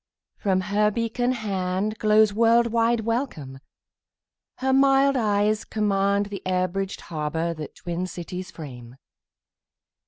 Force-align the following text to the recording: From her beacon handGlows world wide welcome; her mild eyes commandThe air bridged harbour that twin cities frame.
From 0.39 0.61
her 0.61 0.89
beacon 0.89 1.31
handGlows 1.33 2.33
world 2.33 2.65
wide 2.71 3.01
welcome; 3.01 3.59
her 4.57 4.73
mild 4.73 5.15
eyes 5.15 5.63
commandThe 5.63 6.41
air 6.43 6.67
bridged 6.67 7.01
harbour 7.01 7.53
that 7.53 7.75
twin 7.75 8.07
cities 8.07 8.49
frame. 8.49 8.95